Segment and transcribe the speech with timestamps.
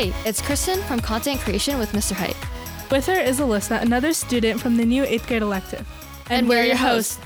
[0.00, 2.14] Hey, it's Kristen from Content Creation with Mr.
[2.14, 2.34] Heit.
[2.90, 5.86] With her is Alyssa, another student from the new 8th grade elective.
[6.30, 7.18] And, we're your hosts.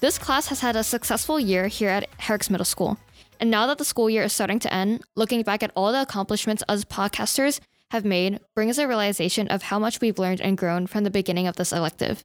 [0.00, 2.98] This class has had a successful year here at Herricks Middle School.
[3.38, 6.02] And now that the school year is starting to end, looking back at all the
[6.02, 7.60] accomplishments us podcasters
[7.92, 11.46] have made brings a realization of how much we've learned and grown from the beginning
[11.46, 12.24] of this elective.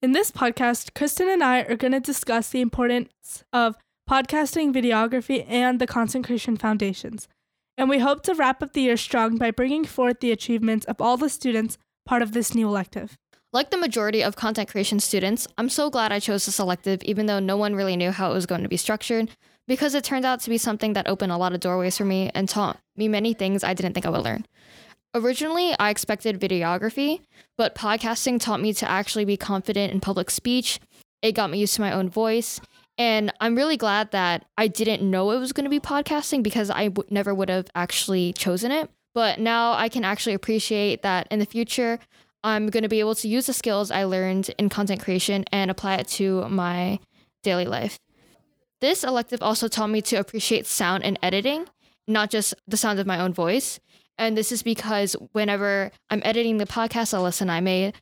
[0.00, 3.74] In this podcast, Kristen and I are going to discuss the importance of
[4.08, 7.26] podcasting, videography, and the Content Creation Foundations.
[7.80, 11.00] And we hope to wrap up the year strong by bringing forth the achievements of
[11.00, 13.16] all the students part of this new elective.
[13.54, 17.24] Like the majority of content creation students, I'm so glad I chose this elective, even
[17.24, 19.30] though no one really knew how it was going to be structured,
[19.66, 22.30] because it turned out to be something that opened a lot of doorways for me
[22.34, 24.44] and taught me many things I didn't think I would learn.
[25.14, 27.22] Originally, I expected videography,
[27.56, 30.80] but podcasting taught me to actually be confident in public speech.
[31.22, 32.60] It got me used to my own voice.
[33.00, 36.68] And I'm really glad that I didn't know it was going to be podcasting because
[36.68, 38.90] I w- never would have actually chosen it.
[39.14, 41.98] But now I can actually appreciate that in the future,
[42.44, 45.70] I'm going to be able to use the skills I learned in content creation and
[45.70, 47.00] apply it to my
[47.42, 47.98] daily life.
[48.82, 51.64] This elective also taught me to appreciate sound and editing,
[52.06, 53.80] not just the sound of my own voice.
[54.18, 57.94] And this is because whenever I'm editing the podcast Alyssa and I made,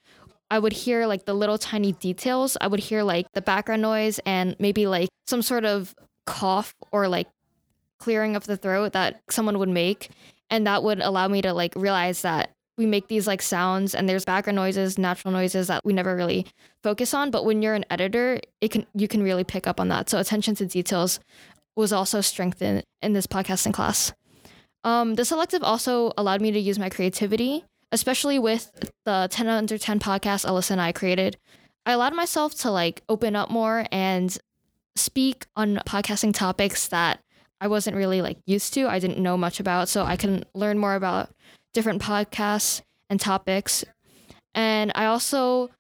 [0.51, 2.57] I would hear like the little tiny details.
[2.61, 5.95] I would hear like the background noise and maybe like some sort of
[6.27, 7.29] cough or like
[7.99, 10.11] clearing of the throat that someone would make.
[10.51, 14.09] And that would allow me to like realize that we make these like sounds and
[14.09, 16.47] there's background noises, natural noises that we never really
[16.83, 17.31] focus on.
[17.31, 20.09] But when you're an editor, it can you can really pick up on that.
[20.09, 21.21] So attention to details
[21.77, 24.13] was also strengthened in this podcasting class.
[24.85, 28.71] Um, this elective also allowed me to use my creativity, especially with
[29.05, 31.37] the 10 under 10 podcast Alyssa and I created.
[31.87, 34.37] I allowed myself to like open up more and
[34.97, 37.21] speak on podcasting topics that
[37.61, 38.89] I wasn't really like used to.
[38.89, 41.31] I didn't know much about, so I can learn more about
[41.73, 43.85] different podcasts and topics.
[44.55, 45.71] And I also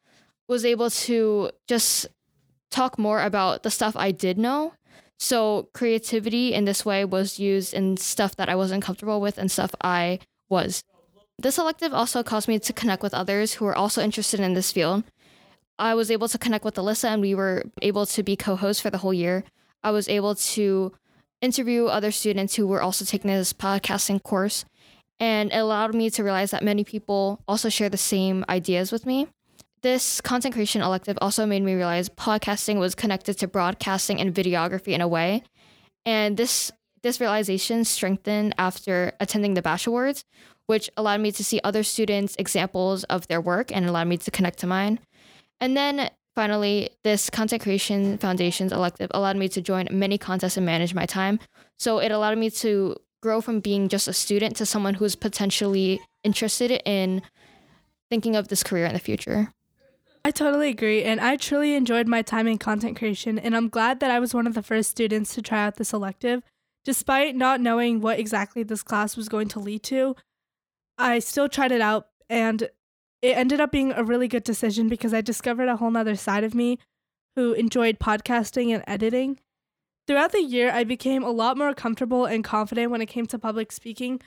[0.48, 2.06] was able to just
[2.70, 4.72] talk more about the stuff I did know
[5.18, 9.50] so creativity in this way was used in stuff that I wasn't comfortable with and
[9.50, 10.82] stuff I was.
[11.40, 14.72] This elective also caused me to connect with others who were also interested in this
[14.72, 15.04] field.
[15.78, 18.90] I was able to connect with Alyssa and we were able to be co-hosts for
[18.90, 19.44] the whole year.
[19.84, 20.92] I was able to
[21.40, 24.64] interview other students who were also taking this podcasting course
[25.20, 29.06] and it allowed me to realize that many people also share the same ideas with
[29.06, 29.28] me.
[29.82, 34.92] This content creation elective also made me realize podcasting was connected to broadcasting and videography
[34.92, 35.44] in a way.
[36.04, 36.72] And this
[37.02, 40.24] this realization strengthened after attending the Bash Awards,
[40.68, 44.30] which allowed me to see other students' examples of their work and allowed me to
[44.30, 45.00] connect to mine.
[45.60, 50.66] And then finally, this content creation foundations elective allowed me to join many contests and
[50.66, 51.40] manage my time.
[51.78, 56.00] So it allowed me to grow from being just a student to someone who's potentially
[56.22, 57.22] interested in
[58.10, 59.52] thinking of this career in the future.
[60.24, 64.00] I totally agree, and I truly enjoyed my time in content creation, and I'm glad
[64.00, 66.42] that I was one of the first students to try out this elective.
[66.84, 70.14] Despite not knowing what exactly this class was going to lead to,
[70.98, 72.68] I still tried it out, and
[73.22, 76.44] it ended up being a really good decision because I discovered a whole nother side
[76.44, 76.78] of me
[77.36, 79.38] who enjoyed podcasting and editing.
[80.06, 83.38] Throughout the year, I became a lot more comfortable and confident when it came to
[83.38, 84.20] public speaking,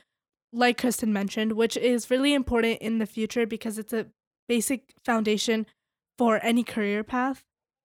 [0.53, 4.07] like Kristen mentioned, which is really important in the future because it's a
[4.47, 5.65] basic foundation
[6.17, 7.43] for any career path.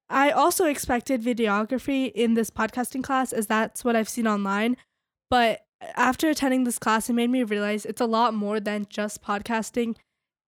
[0.09, 4.77] I also expected videography in this podcasting class, as that's what I've seen online.
[5.31, 9.23] But after attending this class, it made me realize it's a lot more than just
[9.23, 9.97] podcasting.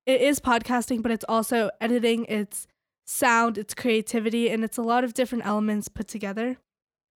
[0.07, 2.67] It is podcasting, but it's also editing, it's
[3.07, 6.57] sound, it's creativity, and it's a lot of different elements put together.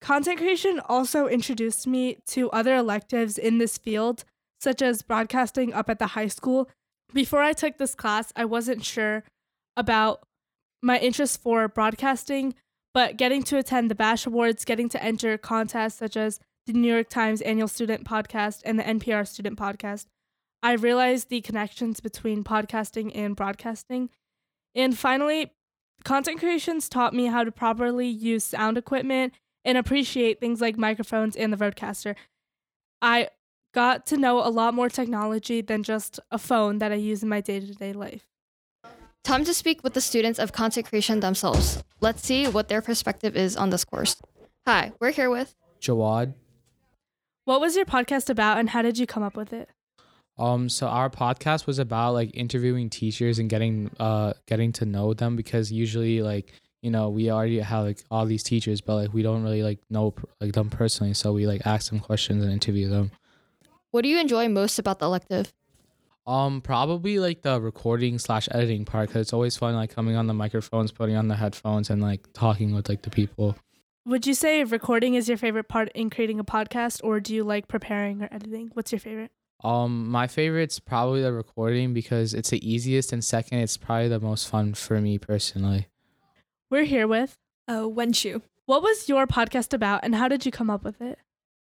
[0.00, 4.24] Content creation also introduced me to other electives in this field,
[4.60, 6.68] such as broadcasting up at the high school.
[7.14, 9.22] Before I took this class, I wasn't sure
[9.76, 10.26] about
[10.82, 12.54] my interest for broadcasting,
[12.92, 16.92] but getting to attend the Bash Awards, getting to enter contests such as the New
[16.92, 20.06] York Times Annual Student Podcast and the NPR Student Podcast,
[20.62, 24.10] I realized the connections between podcasting and broadcasting.
[24.74, 25.52] And finally,
[26.04, 31.36] content creations taught me how to properly use sound equipment and appreciate things like microphones
[31.36, 32.14] and the Rodecaster.
[33.00, 33.28] I
[33.74, 37.28] got to know a lot more technology than just a phone that I use in
[37.28, 38.26] my day to day life.
[39.24, 41.82] Time to speak with the students of content creation themselves.
[42.00, 44.16] Let's see what their perspective is on this course.
[44.66, 46.34] Hi, we're here with Jawad.
[47.44, 49.68] What was your podcast about and how did you come up with it?
[50.38, 55.12] Um, so our podcast was about like interviewing teachers and getting uh getting to know
[55.12, 56.52] them because usually like
[56.82, 59.78] you know we already have like all these teachers but like we don't really like
[59.90, 63.10] know like them personally so we like ask them questions and interview them.
[63.90, 65.52] What do you enjoy most about the elective?
[66.26, 70.28] Um, probably like the recording slash editing part because it's always fun like coming on
[70.28, 73.56] the microphones, putting on the headphones, and like talking with like the people.
[74.04, 77.44] Would you say recording is your favorite part in creating a podcast, or do you
[77.44, 78.70] like preparing or editing?
[78.74, 79.30] What's your favorite?
[79.62, 84.18] Um, my favorite's probably the recording because it's the easiest, and second, it's probably the
[84.18, 85.86] most fun for me personally.
[86.68, 87.38] We're here with.
[87.68, 88.42] Uh, Wenshu.
[88.66, 91.20] What was your podcast about, and how did you come up with it?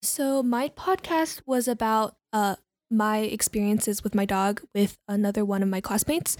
[0.01, 2.55] So my podcast was about uh
[2.89, 6.35] my experiences with my dog with another one of my classmates,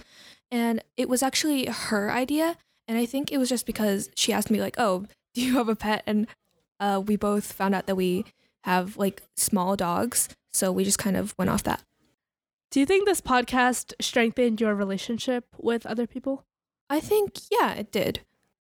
[0.50, 2.56] and it was actually her idea.
[2.88, 5.68] And I think it was just because she asked me like, "Oh, do you have
[5.68, 6.26] a pet?" And
[6.80, 8.24] uh, we both found out that we
[8.64, 11.82] have like small dogs, so we just kind of went off that.
[12.70, 16.44] Do you think this podcast strengthened your relationship with other people?
[16.90, 18.20] I think yeah, it did.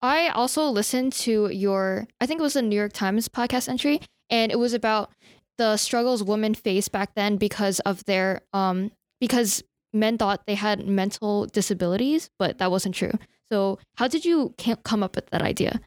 [0.03, 4.01] I also listened to your, I think it was a New York Times podcast entry,
[4.29, 5.13] and it was about
[5.59, 9.63] the struggles women faced back then because of their, um, because
[9.93, 13.13] men thought they had mental disabilities, but that wasn't true.
[13.53, 15.81] So, how did you come up with that idea?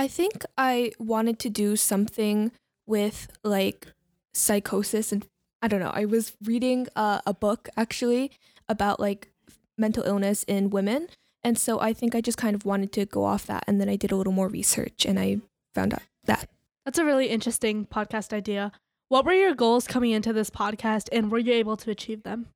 [0.00, 2.52] I think I wanted to do something
[2.86, 3.88] with like
[4.32, 5.26] psychosis and
[5.60, 5.92] I don't know.
[5.92, 8.30] I was reading uh, a book actually
[8.66, 9.30] about like
[9.76, 11.08] mental illness in women.
[11.44, 13.62] And so I think I just kind of wanted to go off that.
[13.66, 15.42] And then I did a little more research and I
[15.74, 16.48] found out that.
[16.86, 18.72] That's a really interesting podcast idea.
[19.10, 22.46] What were your goals coming into this podcast and were you able to achieve them?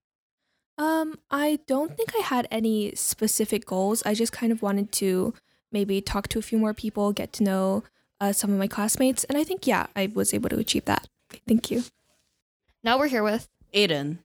[0.79, 4.03] Um, I don't think I had any specific goals.
[4.07, 5.35] I just kind of wanted to
[5.75, 7.85] maybe talk to a few more people, get to know
[8.21, 9.25] uh, some of my classmates.
[9.25, 11.07] And I think, yeah, I was able to achieve that.
[11.47, 11.85] Thank you.
[12.83, 13.49] Now we're here with.
[13.75, 14.19] Aiden.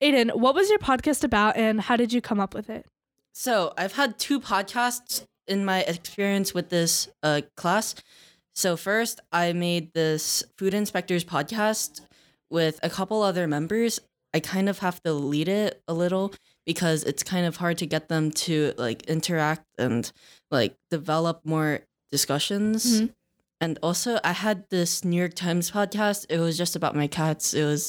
[0.00, 2.86] Aiden, what was your podcast about and how did you come up with it?
[3.32, 7.94] So I've had two podcasts in my experience with this uh, class.
[8.54, 12.02] So first, I made this food inspectors podcast
[12.50, 13.98] with a couple other members.
[14.34, 16.34] I kind of have to lead it a little
[16.66, 20.10] because it's kind of hard to get them to like interact and
[20.50, 21.80] like develop more
[22.10, 23.00] discussions.
[23.00, 23.14] Mhm.
[23.60, 26.26] And also, I had this New York Times podcast.
[26.28, 27.54] It was just about my cats.
[27.54, 27.88] It was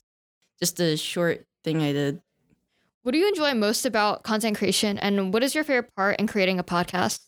[0.59, 2.21] just a short thing I did.
[3.01, 6.27] What do you enjoy most about content creation, and what is your favorite part in
[6.27, 7.19] creating a podcast?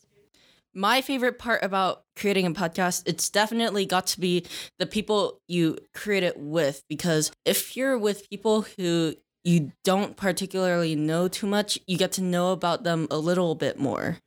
[0.78, 4.44] my favorite part about creating a podcast it's definitely got to be
[4.78, 9.14] the people you create it with because if you're with people who
[9.46, 13.78] you don't particularly know too much you get to know about them a little bit
[13.78, 14.18] more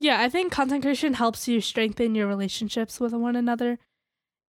[0.00, 3.78] Yeah, I think content creation helps you strengthen your relationships with one another.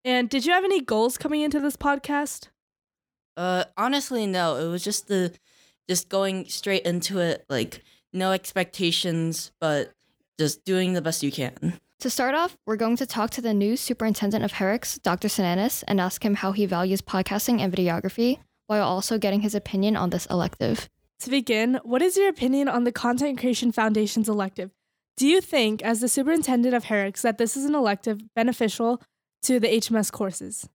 [0.04, 2.48] And did you have any goals coming into this podcast?
[3.36, 5.32] uh honestly no it was just the
[5.88, 7.82] just going straight into it like
[8.12, 9.92] no expectations but
[10.38, 11.54] just doing the best you can
[12.00, 15.28] To start off, we're going to talk to the new superintendent of Herricks, Dr.
[15.28, 18.38] Sinanis, and ask him how he values podcasting and videography,
[18.70, 20.88] while also getting his opinion on this elective.
[21.18, 24.70] To begin, what is your opinion on the Content Creation Foundation's elective?
[25.16, 29.02] Do you think, as the superintendent of Herricks, that this is an elective beneficial
[29.42, 30.68] to the HMS courses?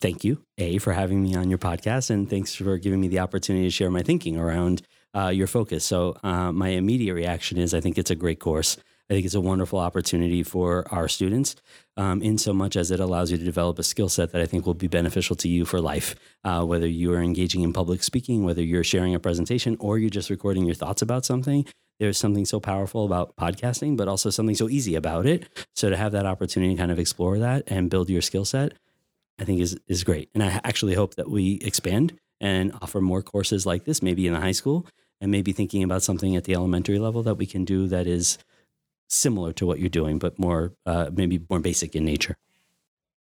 [0.00, 3.18] thank you, A, for having me on your podcast, and thanks for giving me the
[3.18, 4.80] opportunity to share my thinking around
[5.14, 5.84] uh, your focus.
[5.84, 8.78] So, uh, my immediate reaction is I think it's a great course.
[9.10, 11.56] I think it's a wonderful opportunity for our students,
[11.96, 14.46] um, in so much as it allows you to develop a skill set that I
[14.46, 16.14] think will be beneficial to you for life.
[16.44, 20.10] Uh, whether you are engaging in public speaking, whether you're sharing a presentation, or you're
[20.10, 21.64] just recording your thoughts about something,
[21.98, 25.48] there's something so powerful about podcasting, but also something so easy about it.
[25.74, 28.74] So to have that opportunity to kind of explore that and build your skill set,
[29.38, 30.28] I think is is great.
[30.34, 34.34] And I actually hope that we expand and offer more courses like this, maybe in
[34.34, 34.86] the high school,
[35.20, 38.38] and maybe thinking about something at the elementary level that we can do that is
[39.08, 42.36] similar to what you're doing, but more uh, maybe more basic in nature.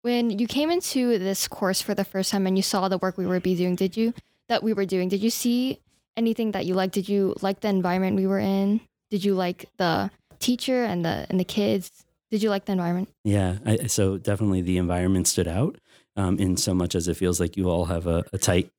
[0.03, 3.17] When you came into this course for the first time and you saw the work
[3.17, 4.13] we were be doing, did you
[4.47, 5.09] that we were doing?
[5.09, 5.79] Did you see
[6.15, 6.93] anything that you liked?
[6.93, 8.81] Did you like the environment we were in?
[9.09, 11.91] Did you like the teacher and the and the kids?
[12.31, 13.09] Did you like the environment?
[13.23, 15.77] Yeah, I, so definitely the environment stood out
[16.15, 18.69] um, in so much as it feels like you all have a, a tight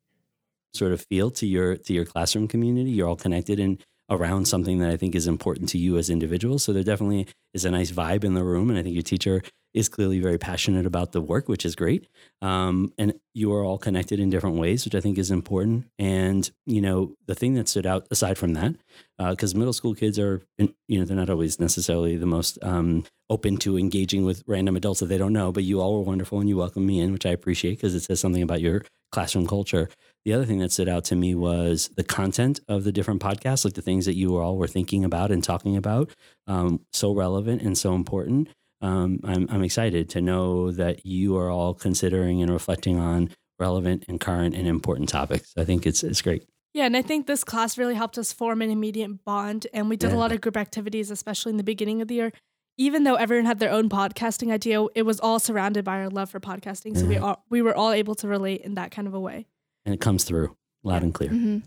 [0.74, 2.90] sort of feel to your to your classroom community.
[2.90, 6.64] You're all connected and around something that I think is important to you as individuals.
[6.64, 9.42] So there definitely is a nice vibe in the room, and I think your teacher
[9.74, 12.08] is clearly very passionate about the work, which is great.
[12.40, 15.86] Um, and you are all connected in different ways, which I think is important.
[15.98, 18.74] And you know, the thing that stood out aside from that,
[19.18, 23.58] because middle school kids are, you know, they're not always necessarily the most um, open
[23.58, 25.52] to engaging with random adults that they don't know.
[25.52, 28.00] But you all were wonderful, and you welcomed me in, which I appreciate because it
[28.00, 29.88] says something about your classroom culture.
[30.28, 33.64] The other thing that stood out to me was the content of the different podcasts,
[33.64, 36.10] like the things that you all were thinking about and talking about,
[36.46, 38.50] um, so relevant and so important.
[38.82, 44.04] Um, I'm, I'm excited to know that you are all considering and reflecting on relevant
[44.06, 45.54] and current and important topics.
[45.56, 46.44] I think it's it's great.
[46.74, 49.66] Yeah, and I think this class really helped us form an immediate bond.
[49.72, 50.16] And we did Yeah.
[50.16, 52.32] a lot of group activities, especially in the beginning of the year.
[52.76, 56.28] Even though everyone had their own podcasting idea, it was all surrounded by our love
[56.28, 56.98] for podcasting.
[56.98, 59.46] So we all we were all able to relate in that kind of a way.
[59.88, 61.30] And it comes through loud and clear.
[61.30, 61.60] hmm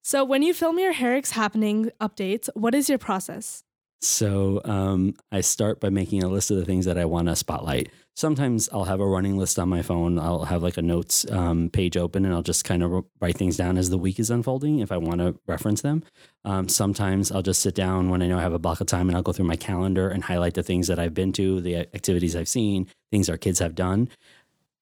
[0.00, 3.62] So when you film your Herricks happening updates, what is your process?
[4.00, 7.36] So um, I start by making a list of the things that I want to
[7.36, 7.90] spotlight.
[8.16, 10.18] Sometimes I'll have a running list on my phone.
[10.18, 13.58] I'll have like a notes um, page open and I'll just kind of write things
[13.58, 16.04] down as the week is unfolding if I want to reference them.
[16.44, 19.08] Um, sometimes I'll just sit down when I know I have a block of time
[19.08, 21.76] and I'll go through my calendar and highlight the things that I've been to, the
[21.76, 24.08] activities I've seen, things our kids have done.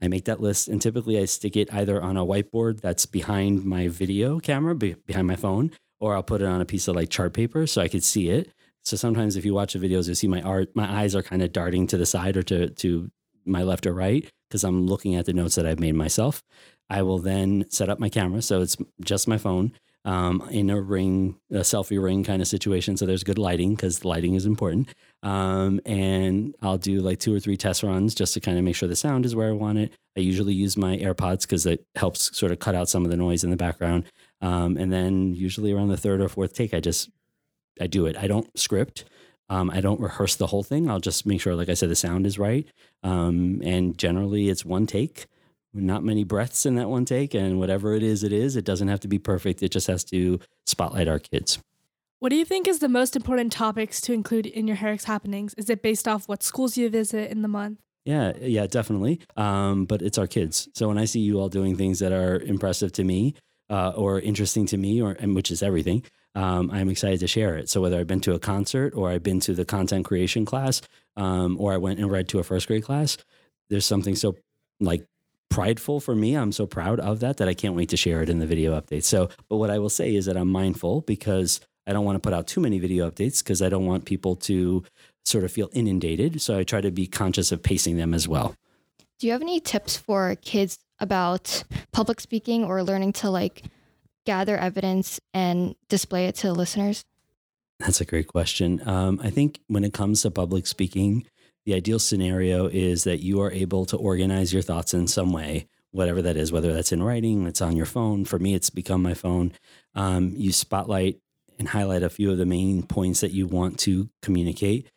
[0.01, 3.65] I make that list and typically I stick it either on a whiteboard that's behind
[3.65, 6.97] my video camera, be- behind my phone, or I'll put it on a piece of
[6.97, 8.53] like chart paper so I could see it.
[8.83, 11.43] So sometimes if you watch the videos, you see my art, my eyes are kind
[11.43, 13.11] of darting to the side or to, to
[13.45, 16.43] my left or right because I'm looking at the notes that I've made myself.
[16.89, 18.43] I will then set up my camera.
[18.43, 19.73] So it's just my phone
[20.05, 22.97] um, in a ring, a selfie ring kind of situation.
[22.97, 24.95] So there's good lighting because lighting is important.
[25.23, 28.77] Um, and I'll do like two or three test runs just to kind of make
[28.77, 29.93] sure the sound is where I want it.
[30.17, 33.17] I usually use my AirPods because it helps sort of cut out some of the
[33.17, 34.05] noise in the background.
[34.41, 37.11] Um, and then usually around the third or fourth take, I just
[37.81, 38.17] I do it.
[38.17, 39.05] I don't script.
[39.49, 40.91] Um, I don't rehearse the whole thing.
[40.91, 42.67] I'll just make sure, like I said, the sound is right.
[43.03, 45.27] Um, and generally, it's one take.
[45.73, 48.57] Not many breaths in that one take, and whatever it is, it is.
[48.57, 49.63] It doesn't have to be perfect.
[49.63, 51.59] It just has to spotlight our kids.
[52.27, 55.55] What do you think is the most important topics to include in your Herricks happenings?
[55.55, 57.79] Is it based off what schools you visit in the month?
[58.05, 59.21] Yeah, yeah, definitely.
[59.37, 60.69] Um, but it's our kids.
[60.75, 63.37] So when I see you all doing things that are impressive to me
[63.71, 66.03] uh, or interesting to me, or and which is everything,
[66.35, 67.71] um, I'm excited to share it.
[67.71, 70.83] So whether I've been to a concert or I've been to the content creation class,
[71.17, 73.19] um, or I went and read to a first grade class,
[73.71, 74.35] there's something so
[74.81, 75.07] like
[75.49, 76.35] prideful for me.
[76.35, 78.77] I'm so proud of that that I can't wait to share it in the video
[78.81, 79.05] updates.
[79.05, 82.21] So, but what I will say is that I'm mindful because I don't want to
[82.21, 84.85] put out too many video updates because I don't want people to
[85.25, 86.41] sort of feel inundated.
[86.41, 88.55] So I try to be conscious of pacing them as well.
[89.19, 93.63] Do you have any tips for kids about public speaking or learning to like
[94.25, 97.05] gather evidence and display it to listeners?
[97.79, 98.87] That's a great question.
[98.87, 101.27] Um, I think when it comes to public speaking,
[101.65, 105.67] the ideal scenario is that you are able to organize your thoughts in some way,
[105.91, 108.25] whatever that is, whether that's in writing, it's on your phone.
[108.25, 109.53] For me, it's become my phone.
[109.95, 111.19] Um, you spotlight
[111.59, 114.91] and highlight a few of the main points that you want to communicate.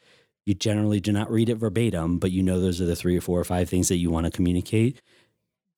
[0.46, 3.22] You generally do not read it verbatim, but you know those are the three or
[3.22, 5.02] four or five things that you want to communicate.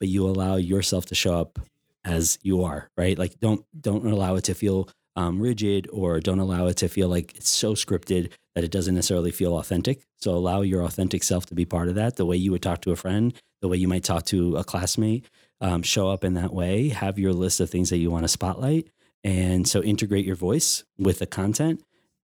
[0.00, 1.58] But you allow yourself to show up
[2.04, 3.18] as you are, right?
[3.18, 7.08] Like don't don't allow it to feel um, rigid or don't allow it to feel
[7.08, 10.02] like it's so scripted that it doesn't necessarily feel authentic.
[10.16, 12.16] So allow your authentic self to be part of that.
[12.16, 14.64] The way you would talk to a friend, the way you might talk to a
[14.64, 15.26] classmate,
[15.60, 16.88] um, show up in that way.
[16.88, 18.88] Have your list of things that you want to spotlight,
[19.24, 21.82] and so integrate your voice with the content.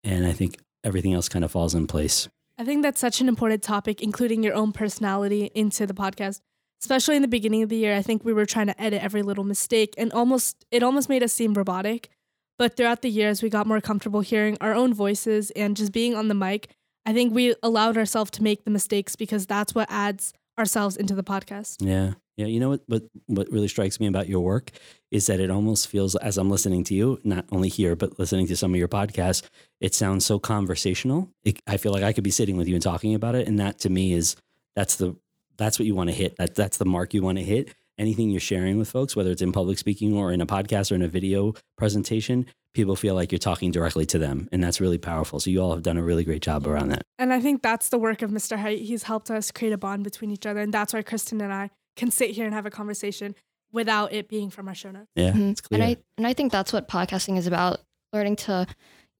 [0.04, 2.28] And I think everything else kind of falls in place.
[2.58, 6.40] I think that's such an important topic, including your own personality into the podcast.
[6.82, 9.22] Especially in the beginning of the year, I think we were trying to edit every
[9.22, 12.10] little mistake and almost it almost made us seem robotic.
[12.60, 16.14] But throughout the years, we got more comfortable hearing our own voices and just being
[16.14, 16.70] on the mic.
[17.06, 21.16] I think we allowed ourselves to make the mistakes because that's what adds ourselves into
[21.16, 21.78] the podcast.
[21.80, 22.14] Yeah.
[22.38, 22.48] Yeah.
[22.48, 24.72] You know what, what what really strikes me about your work
[25.12, 28.48] is that it almost feels as I'm listening to you, not only here, but listening
[28.48, 29.44] to some of your podcasts,
[29.80, 31.30] it sounds so conversational.
[31.44, 33.48] It, I feel like I could be sitting with you and talking about it.
[33.48, 34.36] And that to me is
[34.76, 35.16] that's the
[35.58, 36.36] that's what you want to hit.
[36.38, 37.74] That that's the mark you want to hit.
[38.00, 40.96] Anything you're sharing with folks, whether it's in public speaking or in a podcast or
[40.96, 44.50] in a video presentation, people feel like you're talking directly to them.
[44.52, 45.40] And that's really powerful.
[45.40, 47.04] So you all have done a really great job around that.
[47.20, 48.58] And I think that's the work of Mr.
[48.58, 48.80] Heit.
[48.80, 50.60] He's helped us create a bond between each other.
[50.60, 53.36] And that's why Kristen and I can sit here and have a conversation
[53.72, 55.10] without it being from our show notes.
[55.16, 55.32] Yeah.
[55.32, 55.52] Mhm.
[55.52, 55.82] It's clear.
[55.82, 57.80] And I and I think that's what podcasting is about.
[58.14, 58.68] Learning to,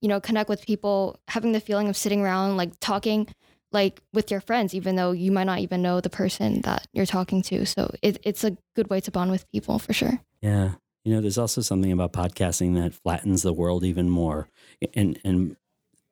[0.00, 3.26] you know, connect with people, having the feeling of sitting around, like talking,
[3.72, 7.06] like with your friends, even though you might not even know the person that you're
[7.06, 7.66] talking to.
[7.66, 10.20] So it, it's a good way to bond with people for sure.
[10.40, 10.74] Yeah.
[11.04, 14.48] You know, there's also something about podcasting that flattens the world even more.
[14.94, 15.56] And and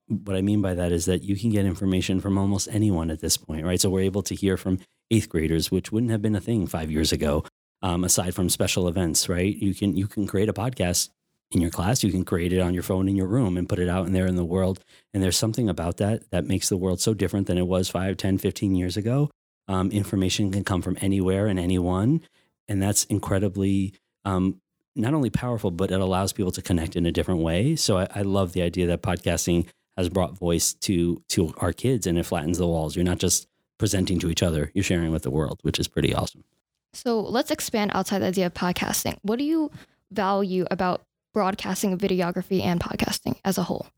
[0.08, 3.20] what I mean by that is that you can get information from almost anyone at
[3.20, 3.80] this point, right?
[3.80, 4.80] So we're able to hear from
[5.12, 7.44] eighth graders, which wouldn't have been a thing five years ago.
[7.84, 9.56] Um, aside from special events, right?
[9.56, 11.08] You can you can create a podcast
[11.50, 12.02] in your class.
[12.02, 14.12] You can create it on your phone in your room and put it out in
[14.12, 14.80] there in the world.
[15.12, 18.16] And there's something about that that makes the world so different than it was 5,
[18.16, 19.30] 10, 15 years ago.
[19.68, 22.22] Um, information can come from anywhere and anyone.
[22.68, 24.60] And that's incredibly um,
[24.94, 27.76] not only powerful, but it allows people to connect in a different way.
[27.76, 29.66] So I, I love the idea that podcasting
[29.96, 32.96] has brought voice to to our kids and it flattens the walls.
[32.96, 33.46] You're not just
[33.82, 36.44] presenting to each other, you're sharing with the world, which is pretty awesome.
[36.92, 39.18] So let's expand outside the idea of podcasting.
[39.22, 39.72] What do you
[40.12, 41.02] value about
[41.34, 43.88] broadcasting, videography, and podcasting as a whole?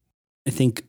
[0.48, 0.84] I think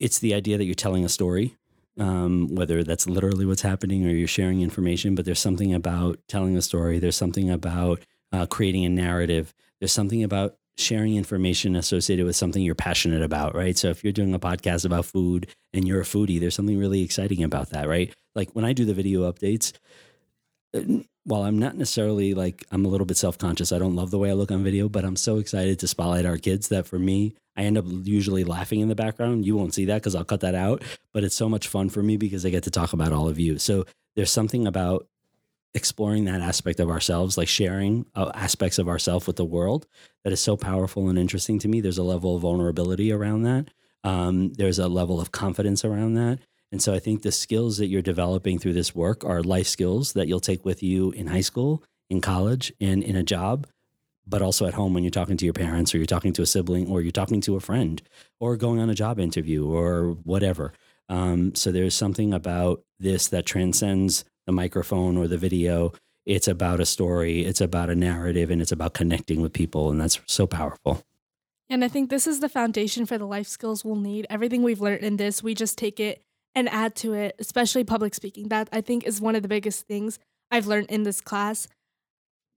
[0.00, 1.54] it's the idea that you're telling a story,
[1.96, 6.56] um, whether that's literally what's happening or you're sharing information, but there's something about telling
[6.56, 6.98] a story.
[6.98, 8.00] There's something about
[8.32, 9.54] uh, creating a narrative.
[9.78, 13.76] There's something about sharing information associated with something you're passionate about, right?
[13.78, 17.02] So if you're doing a podcast about food and you're a foodie, there's something really
[17.02, 18.12] exciting about that, right?
[18.34, 19.72] Like when I do the video updates,
[20.76, 24.18] uh, while I'm not necessarily like I'm a little bit self-conscious, I don't love the
[24.18, 26.98] way I look on video, but I'm so excited to spotlight our kids that for
[26.98, 29.46] me, I end up usually laughing in the background.
[29.46, 32.02] You won't see that because I'll cut that out, but it's so much fun for
[32.02, 33.58] me because I get to talk about all of you.
[33.58, 33.84] So
[34.16, 35.06] there's something about
[35.74, 39.86] exploring that aspect of ourselves, like sharing uh, aspects of ourselves with the world,
[40.22, 41.80] that is so powerful and interesting to me.
[41.80, 43.68] There's a level of vulnerability around that.
[44.04, 46.38] Um, there's a level of confidence around that.
[46.70, 50.12] And so I think the skills that you're developing through this work are life skills
[50.14, 53.66] that you'll take with you in high school, in college, and in a job,
[54.26, 56.46] but also at home when you're talking to your parents or you're talking to a
[56.46, 58.02] sibling or you're talking to a friend
[58.40, 60.72] or going on a job interview or whatever.
[61.08, 65.92] Um, so there's something about this that transcends the microphone or the video.
[66.26, 69.90] It's about a story, it's about a narrative, and it's about connecting with people.
[69.90, 71.02] And that's so powerful.
[71.68, 74.26] And I think this is the foundation for the life skills we'll need.
[74.30, 76.22] Everything we've learned in this, we just take it
[76.54, 78.48] and add to it, especially public speaking.
[78.48, 80.18] That I think is one of the biggest things
[80.50, 81.68] I've learned in this class.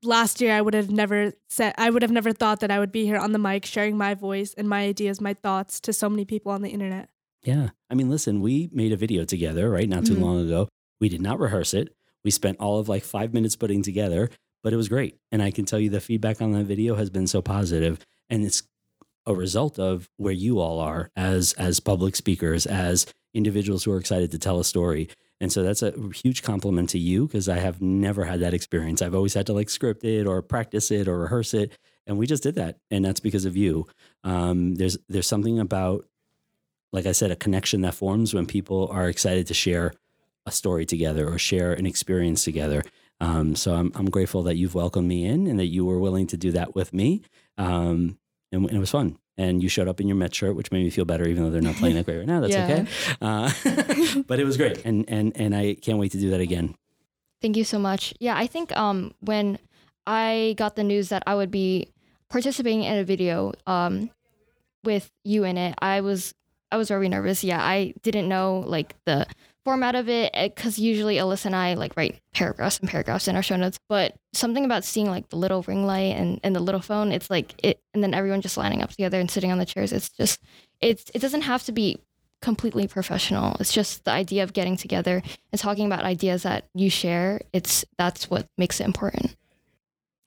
[0.04, 2.92] Last year I would have never said I would have never thought that I would
[2.92, 6.08] be here on the mic sharing my voice and my ideas, my thoughts to so
[6.10, 7.10] many people on the internet.
[7.44, 7.70] Yeah.
[7.90, 9.90] I mean, listen, we made a video together, right?
[9.90, 10.22] Not too Mhm.
[10.22, 10.68] long ago.
[11.00, 11.96] We did not rehearse it.
[12.24, 14.30] We spent all of like five minutes putting together,
[14.64, 15.18] but it was great.
[15.32, 18.44] And I can tell you the feedback on that video has been so positive, And
[18.44, 18.64] it's
[19.26, 24.00] a result of where you all are as as public speakers, as individuals who are
[24.00, 25.10] excited to tell a story.
[25.40, 29.02] And so that's a huge compliment to you because I have never had that experience.
[29.02, 31.78] I've always had to like script it or practice it or rehearse it.
[32.08, 32.78] And we just did that.
[32.90, 33.86] And that's because of you.
[34.24, 36.06] Um, there's there's something about
[36.94, 39.94] like I said, a connection that forms when people are excited to share
[40.48, 42.84] a story together or share an experience together.
[43.20, 46.28] Um, so I'm, I'm grateful that you've welcomed me in and that you were willing
[46.28, 47.22] to do that with me.
[47.58, 48.18] Um,
[48.52, 49.18] and, and it was fun.
[49.38, 51.50] And you showed up in your Met shirt, which made me feel better, even though
[51.52, 52.40] they're not playing that great right now.
[52.40, 52.64] That's Yeah.
[52.64, 52.88] okay.
[53.22, 54.84] Uh, but it was great.
[54.86, 56.76] And, and, and I can't wait to do that again.
[57.42, 58.14] Thank you so much.
[58.20, 59.60] Yeah, I think um when
[60.08, 61.90] I got the news that I would be
[62.30, 64.10] participating in a video um
[64.84, 66.34] with you in it, I was
[66.72, 67.44] I was very nervous.
[67.44, 69.28] Yeah, I didn't know like the
[69.68, 73.36] format of it eh, because usually Alyssa and I like write paragraphs and paragraphs in
[73.36, 73.78] our show notes.
[73.90, 77.30] But something about seeing like the little ring light and, and the little phone, it's
[77.30, 79.92] like it, and then everyone just lining up together and sitting on the chairs.
[79.92, 80.42] It's just
[80.80, 82.00] it's it doesn't have to be
[82.42, 83.58] completely professional.
[83.60, 87.42] It's just the idea of getting together and talking about ideas that you share.
[87.52, 89.36] It's that's what makes it important.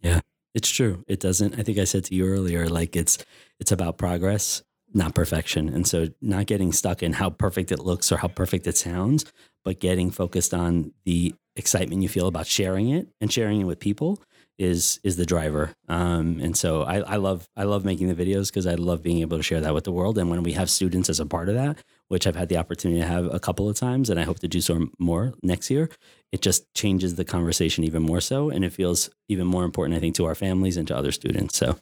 [0.03, 0.21] Yeah,
[0.55, 1.03] it's true.
[1.09, 1.59] It doesn't.
[1.59, 3.17] I think I said to you earlier, like it's
[3.59, 5.69] it's about progress, not perfection.
[5.69, 9.25] And so, not getting stuck in how perfect it looks or how perfect it sounds,
[9.65, 13.81] but getting focused on the excitement you feel about sharing it and sharing it with
[13.81, 14.23] people
[14.59, 15.73] is is the driver.
[15.89, 19.21] Um, and so, I, I love I love making the videos because I love being
[19.21, 20.19] able to share that with the world.
[20.19, 23.01] And when we have students as a part of that, which I've had the opportunity
[23.01, 25.89] to have a couple of times, and I hope to do so more next year,
[26.33, 28.51] it just changes the conversation even more so.
[28.51, 31.57] And it feels even more important, I think, to our families and to other students.
[31.57, 31.77] So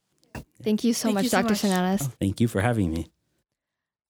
[0.63, 1.51] Thank you so Thank much, you so Dr.
[1.53, 1.63] much.
[1.63, 2.13] Sinanis.
[2.21, 3.07] thank you for having me.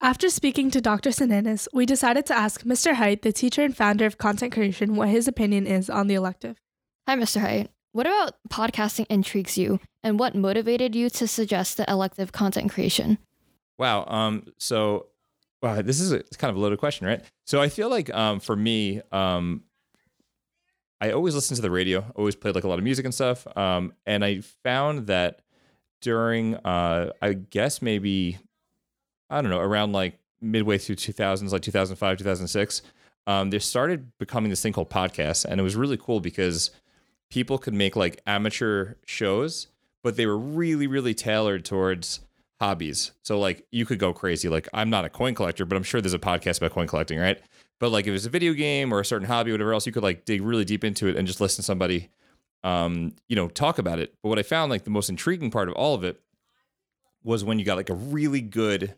[0.01, 1.11] After speaking to Dr.
[1.11, 2.95] Sinanis, we decided to ask Mr.
[2.95, 6.57] Heit, the teacher and founder of content creation, what his opinion is on the elective.
[7.09, 7.41] Hi, Mr.
[7.41, 7.69] Heit.
[7.93, 13.19] What about podcasting intrigues you, and what motivated you to suggest the elective content creation?
[13.77, 14.05] Wow.
[14.07, 14.47] Um.
[14.59, 15.07] So,
[15.63, 17.23] wow, this is a, it's kind of a loaded question, right?
[17.47, 19.65] So I feel like um for me um.
[21.01, 23.47] I always listened to the radio, always played like a lot of music and stuff.
[23.57, 25.43] Um, and I found that
[26.01, 28.39] during, uh, I guess maybe,
[29.31, 32.83] I don't know, around like midway through 2000s, like 2005, 2006,
[33.27, 35.45] um, there started becoming this thing called podcasts.
[35.45, 36.71] And it was really cool because
[37.31, 39.69] people could make like amateur shows,
[40.03, 42.21] but they were really, really tailored towards
[42.61, 43.13] hobbies.
[43.23, 44.49] So like you could go crazy.
[44.49, 47.19] Like I'm not a coin collector, but I'm sure there's a podcast about coin collecting,
[47.19, 47.41] right?
[47.79, 50.03] But like if it's a video game or a certain hobby, whatever else, you could
[50.03, 52.09] like dig really deep into it and just listen to somebody,
[52.65, 54.15] um, you know, talk about it.
[54.23, 56.21] But what I found like the most intriguing part of all of it
[57.23, 58.95] was when you got like a really good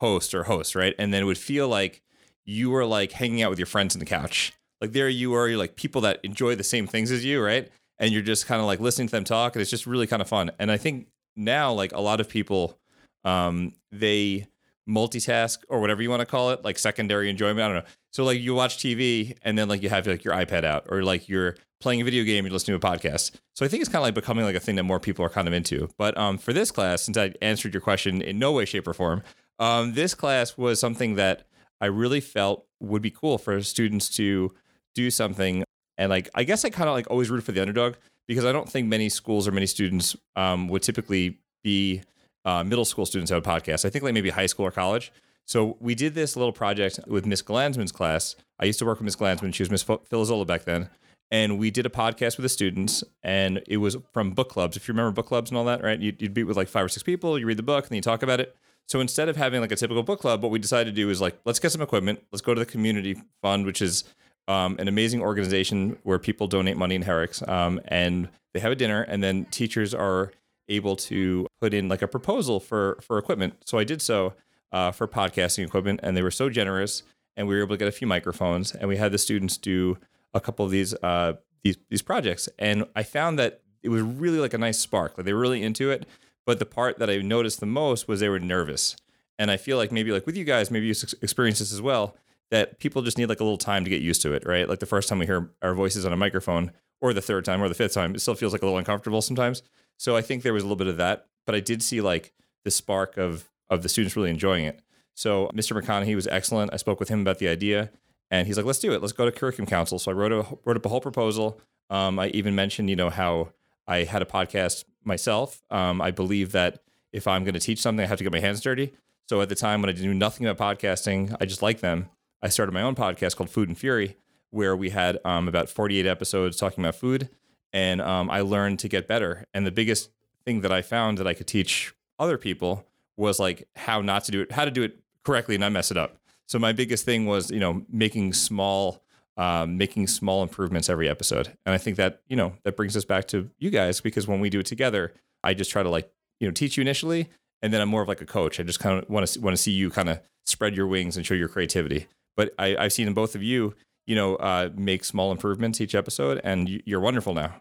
[0.00, 0.94] host or host, right?
[0.98, 2.02] And then it would feel like
[2.44, 4.52] you were like hanging out with your friends on the couch.
[4.80, 7.70] Like there you are, you're like people that enjoy the same things as you, right?
[7.98, 10.22] And you're just kind of like listening to them talk, and it's just really kind
[10.22, 10.52] of fun.
[10.58, 12.78] And I think now, like a lot of people,
[13.24, 14.46] um, they
[14.88, 17.60] multitask or whatever you want to call it, like secondary enjoyment.
[17.60, 17.90] I don't know.
[18.12, 21.02] So like you watch TV and then like you have like your iPad out or
[21.02, 23.32] like you're playing a video game, you're listening to a podcast.
[23.54, 25.30] So I think it's kind of like becoming like a thing that more people are
[25.30, 25.88] kind of into.
[25.98, 28.94] But um, for this class, since I answered your question in no way, shape, or
[28.94, 29.22] form,
[29.58, 31.46] um, this class was something that
[31.80, 34.52] I really felt would be cool for students to
[34.94, 35.64] do something.
[35.96, 37.94] And like, I guess I kind of like always root for the underdog
[38.26, 42.02] because I don't think many schools or many students um, would typically be
[42.48, 43.84] uh, middle school students have a podcast.
[43.84, 45.12] I think like maybe high school or college.
[45.44, 48.36] So we did this little project with Miss Glansman's class.
[48.58, 49.52] I used to work with Miss Glansman.
[49.52, 50.88] She was Miss Philozola back then.
[51.30, 54.78] And we did a podcast with the students, and it was from book clubs.
[54.78, 56.00] If you remember book clubs and all that, right?
[56.00, 57.38] You'd, you'd be with like five or six people.
[57.38, 58.56] You read the book, and then you talk about it.
[58.86, 61.20] So instead of having like a typical book club, what we decided to do is
[61.20, 62.24] like, let's get some equipment.
[62.32, 64.04] Let's go to the community fund, which is
[64.48, 68.76] um, an amazing organization where people donate money in Herricks, um, and they have a
[68.76, 70.32] dinner, and then teachers are
[70.68, 73.54] able to put in like a proposal for for equipment.
[73.64, 74.34] So I did so
[74.72, 77.02] uh, for podcasting equipment, and they were so generous,
[77.36, 79.98] and we were able to get a few microphones, and we had the students do
[80.34, 84.38] a couple of these uh, these these projects, and I found that it was really
[84.38, 85.16] like a nice spark.
[85.16, 86.06] Like they were really into it,
[86.44, 88.96] but the part that I noticed the most was they were nervous,
[89.38, 92.16] and I feel like maybe like with you guys, maybe you experience this as well.
[92.50, 94.66] That people just need like a little time to get used to it, right?
[94.66, 97.62] Like the first time we hear our voices on a microphone, or the third time,
[97.62, 99.62] or the fifth time, it still feels like a little uncomfortable sometimes.
[99.98, 102.32] So I think there was a little bit of that, but I did see like
[102.64, 104.80] the spark of of the students really enjoying it.
[105.14, 105.78] So Mr.
[105.78, 106.72] McConaughey was excellent.
[106.72, 107.90] I spoke with him about the idea,
[108.30, 109.02] and he's like, "Let's do it.
[109.02, 111.60] Let's go to curriculum council." So I wrote a wrote up a whole proposal.
[111.90, 113.52] Um, I even mentioned, you know, how
[113.86, 115.62] I had a podcast myself.
[115.70, 116.80] Um, I believe that
[117.12, 118.92] if I'm going to teach something, I have to get my hands dirty.
[119.28, 122.08] So at the time when I knew nothing about podcasting, I just liked them.
[122.42, 124.16] I started my own podcast called Food and Fury,
[124.50, 127.30] where we had um, about 48 episodes talking about food
[127.72, 129.46] and um, I learned to get better.
[129.54, 130.10] And the biggest
[130.44, 132.84] thing that I found that I could teach other people
[133.16, 135.90] was like how not to do it, how to do it correctly and not mess
[135.90, 136.16] it up.
[136.46, 139.02] So my biggest thing was you know making small,
[139.36, 143.04] um, making small improvements every episode, and I think that you know that brings us
[143.04, 145.12] back to you guys because when we do it together,
[145.44, 147.28] I just try to like you know teach you initially,
[147.60, 148.58] and then I'm more of like a coach.
[148.58, 151.16] I just kind of want to want to see you kind of spread your wings
[151.16, 152.06] and show your creativity.
[152.36, 153.74] But I, I've seen in both of you
[154.08, 157.60] you know, uh, make small improvements each episode, and you're wonderful now.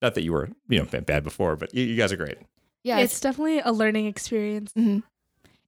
[0.00, 2.38] Not that you were, you know, bad before, but you, you guys are great.
[2.84, 4.72] Yeah, it's, it's definitely a learning experience.
[4.74, 5.00] Mm-hmm.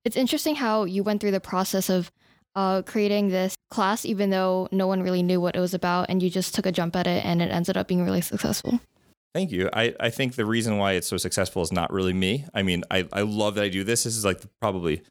[0.05, 2.13] It's interesting how you went through the process of
[2.55, 6.23] uh, creating this class, even though no one really knew what it was about, and
[6.23, 8.79] you just took a jump at it, and it ended up being really successful.
[9.35, 9.69] Thank you.
[9.73, 12.45] I, I think the reason why it's so successful is not really me.
[12.55, 14.05] I mean, I, I love that I do this.
[14.05, 15.03] This is like probably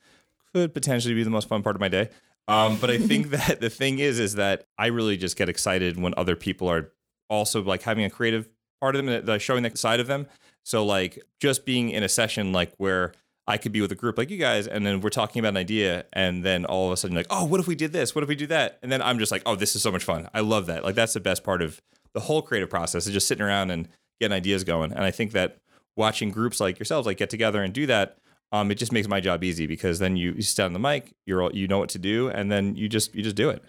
[0.53, 2.09] could potentially be the most fun part of my day.
[2.49, 5.97] Um, but I think that the thing is, is that I really just get excited
[5.97, 6.91] when other people are
[7.29, 8.49] also like having a creative
[8.81, 10.27] part of them, that showing that side of them.
[10.65, 13.13] So like just being in a session like where
[13.47, 15.57] I could be with a group like you guys, and then we're talking about an
[15.57, 18.13] idea, and then all of a sudden like, oh, what if we did this?
[18.13, 18.77] What if we do that?
[18.83, 20.29] And then I'm just like, oh, this is so much fun.
[20.33, 20.83] I love that.
[20.83, 21.81] Like that's the best part of
[22.13, 23.87] the whole creative process is just sitting around and
[24.19, 24.91] getting ideas going.
[24.91, 25.57] And I think that
[25.95, 28.17] watching groups like yourselves like get together and do that
[28.51, 31.13] um, it just makes my job easy because then you, you sit on the mic,
[31.25, 33.63] you're all, you know what to do, and then you just you just do it.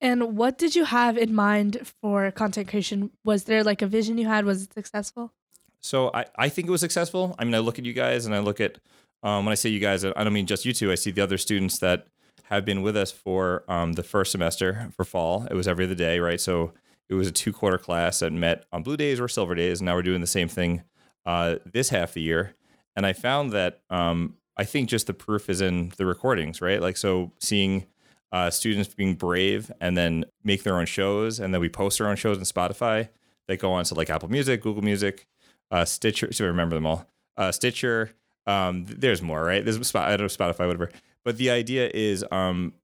[0.00, 3.10] And what did you have in mind for content creation?
[3.24, 4.44] Was there like a vision you had?
[4.44, 5.32] Was it successful?
[5.80, 7.34] So I, I think it was successful.
[7.38, 8.78] I mean, I look at you guys and I look at
[9.22, 10.92] um, when I say you guys, I don't mean just you two.
[10.92, 12.06] I see the other students that
[12.44, 15.46] have been with us for um, the first semester for fall.
[15.50, 16.40] It was every other day, right?
[16.40, 16.72] So
[17.08, 19.80] it was a two quarter class that met on blue days or silver days.
[19.80, 20.82] And now we're doing the same thing
[21.26, 22.54] uh, this half the year.
[22.98, 26.82] And I found that um, I think just the proof is in the recordings, right?
[26.82, 27.86] Like, so seeing
[28.32, 32.08] uh, students being brave and then make their own shows, and then we post our
[32.08, 33.08] own shows on Spotify.
[33.46, 35.28] They go on to like Apple Music, Google Music,
[35.70, 36.32] uh, Stitcher.
[36.32, 37.06] So I remember them all.
[37.36, 38.10] Uh, Stitcher.
[38.48, 39.64] Um, there's more, right?
[39.64, 40.90] There's Spot, I don't know Spotify, whatever.
[41.22, 42.74] But the idea is, um,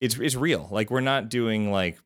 [0.00, 0.66] it's it's real.
[0.70, 1.98] Like we're not doing like,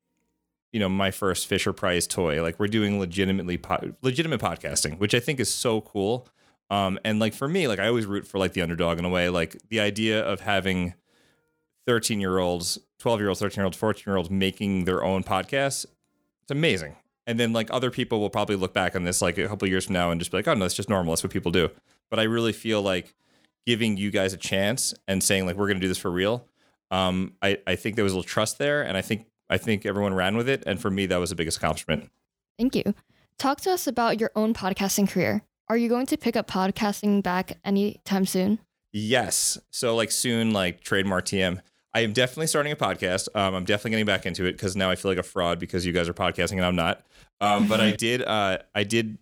[0.72, 2.42] you know, my first Fisher Price toy.
[2.42, 6.26] Like we're doing legitimately po- legitimate podcasting, which I think is so cool.
[6.72, 9.10] Um, and like for me, like I always root for like the underdog in a
[9.10, 9.28] way.
[9.28, 10.94] Like the idea of having
[11.86, 15.22] 13 year olds, 12 year olds, 13 year olds, 14 year olds making their own
[15.22, 15.84] podcasts,
[16.40, 16.96] it's amazing.
[17.26, 19.84] And then like other people will probably look back on this like a couple years
[19.84, 21.12] from now and just be like, oh no, it's just normal.
[21.12, 21.68] That's what people do.
[22.08, 23.14] But I really feel like
[23.66, 26.46] giving you guys a chance and saying like we're gonna do this for real.
[26.90, 29.84] Um, I, I think there was a little trust there and I think I think
[29.84, 30.62] everyone ran with it.
[30.66, 32.10] And for me, that was the biggest accomplishment.
[32.58, 32.94] Thank you.
[33.36, 35.42] Talk to us about your own podcasting career.
[35.72, 38.58] Are you going to pick up podcasting back anytime soon?
[38.92, 39.56] Yes.
[39.70, 41.62] So like soon, like trademark TM.
[41.94, 43.28] I am definitely starting a podcast.
[43.34, 45.86] Um, I'm definitely getting back into it because now I feel like a fraud because
[45.86, 47.06] you guys are podcasting and I'm not.
[47.40, 49.16] Um, but I did, uh, I did,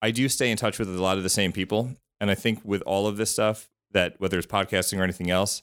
[0.00, 2.62] I do stay in touch with a lot of the same people, and I think
[2.64, 5.60] with all of this stuff, that whether it's podcasting or anything else,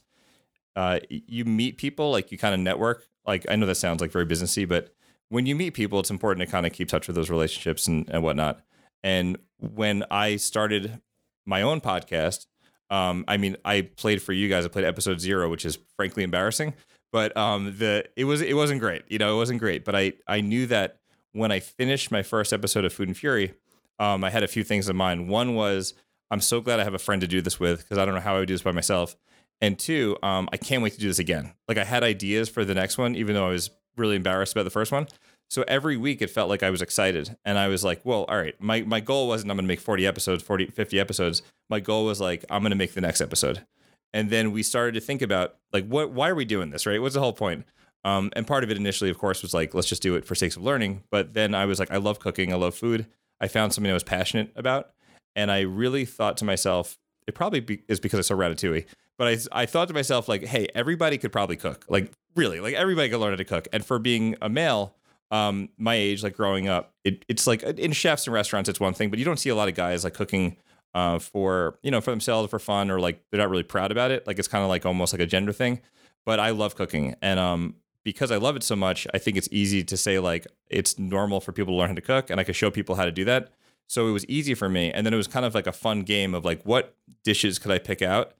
[0.75, 3.07] uh, you meet people, like you kind of network.
[3.25, 4.93] Like I know that sounds like very businessy, but
[5.29, 8.07] when you meet people, it's important to kind of keep touch with those relationships and,
[8.09, 8.61] and whatnot.
[9.03, 11.01] And when I started
[11.45, 12.47] my own podcast,
[12.89, 14.65] um, I mean, I played for you guys.
[14.65, 16.73] I played episode zero, which is frankly embarrassing,
[17.11, 19.03] but um, the it was it wasn't great.
[19.07, 19.83] You know, it wasn't great.
[19.83, 20.99] But I I knew that
[21.33, 23.53] when I finished my first episode of Food and Fury,
[23.99, 25.29] um, I had a few things in mind.
[25.29, 25.93] One was
[26.31, 28.21] I'm so glad I have a friend to do this with because I don't know
[28.21, 29.15] how I would do this by myself.
[29.59, 31.53] And two, um, I can't wait to do this again.
[31.67, 34.63] Like I had ideas for the next one, even though I was really embarrassed about
[34.63, 35.07] the first one.
[35.49, 37.37] So every week it felt like I was excited.
[37.45, 39.79] And I was like, well, all right, my, my goal wasn't I'm going to make
[39.79, 41.41] 40 episodes, 40, 50 episodes.
[41.69, 43.65] My goal was like, I'm going to make the next episode.
[44.13, 46.85] And then we started to think about like, what, why are we doing this?
[46.85, 47.01] Right.
[47.01, 47.65] What's the whole point?
[48.03, 50.35] Um, and part of it initially, of course, was like, let's just do it for
[50.35, 51.03] sakes of learning.
[51.11, 52.53] But then I was like, I love cooking.
[52.53, 53.07] I love food.
[53.39, 54.91] I found something I was passionate about.
[55.35, 58.85] And I really thought to myself, it probably be, is because I saw Ratatouille.
[59.17, 61.85] But I, I thought to myself, like, hey, everybody could probably cook.
[61.89, 63.67] Like, really, like everybody could learn how to cook.
[63.73, 64.95] And for being a male,
[65.31, 68.93] um, my age, like growing up, it, it's like in chefs and restaurants, it's one
[68.93, 70.57] thing, but you don't see a lot of guys like cooking
[70.93, 74.11] uh, for you know for themselves for fun or like they're not really proud about
[74.11, 74.25] it.
[74.25, 75.81] Like it's kind of like almost like a gender thing.
[76.25, 79.47] But I love cooking, and um, because I love it so much, I think it's
[79.51, 82.43] easy to say like it's normal for people to learn how to cook, and I
[82.43, 83.49] could show people how to do that.
[83.87, 86.01] So it was easy for me, and then it was kind of like a fun
[86.01, 88.33] game of like what dishes could I pick out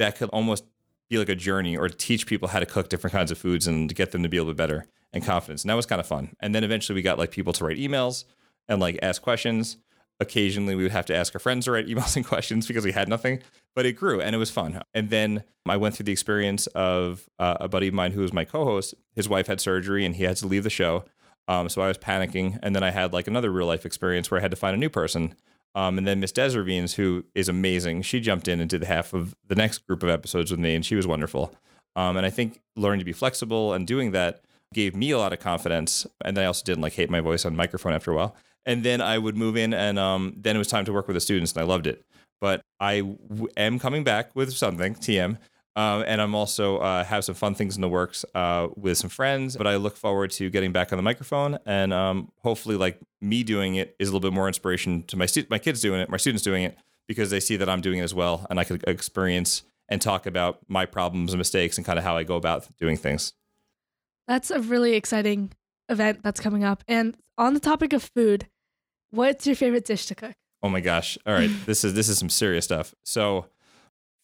[0.00, 0.64] that could almost
[1.10, 3.88] be like a journey or teach people how to cook different kinds of foods and
[3.88, 5.62] to get them to be a little bit better and confidence.
[5.62, 6.34] And that was kind of fun.
[6.40, 8.24] And then eventually we got like people to write emails
[8.68, 9.76] and like ask questions.
[10.20, 12.92] Occasionally we would have to ask our friends to write emails and questions because we
[12.92, 13.42] had nothing,
[13.74, 14.82] but it grew and it was fun.
[14.94, 18.32] And then I went through the experience of uh, a buddy of mine who was
[18.32, 18.94] my co-host.
[19.14, 21.04] His wife had surgery and he had to leave the show.
[21.48, 22.58] Um, so I was panicking.
[22.62, 24.78] And then I had like another real life experience where I had to find a
[24.78, 25.34] new person.
[25.74, 29.34] Um, and then Miss Desravines, who is amazing, she jumped in and did half of
[29.46, 31.54] the next group of episodes with me, and she was wonderful.
[31.96, 35.32] Um, and I think learning to be flexible and doing that gave me a lot
[35.32, 36.06] of confidence.
[36.24, 38.36] And then I also didn't like hate my voice on microphone after a while.
[38.66, 41.14] And then I would move in, and um, then it was time to work with
[41.14, 42.04] the students, and I loved it.
[42.42, 45.38] But I w- am coming back with something, TM.
[45.76, 49.08] Um, and I'm also uh, have some fun things in the works uh, with some
[49.08, 49.56] friends.
[49.56, 53.42] But I look forward to getting back on the microphone, and um, hopefully, like me
[53.42, 56.10] doing it is a little bit more inspiration to my stu- my kids doing it,
[56.10, 56.76] my students doing it,
[57.08, 60.26] because they see that I'm doing it as well, and I can experience and talk
[60.26, 63.32] about my problems and mistakes and kind of how I go about doing things.
[64.30, 65.50] That's a really exciting
[65.88, 66.84] event that's coming up.
[66.86, 68.46] And on the topic of food,
[69.10, 70.34] what's your favorite dish to cook?
[70.62, 71.18] Oh my gosh!
[71.26, 72.94] All right, this is this is some serious stuff.
[73.04, 73.46] So,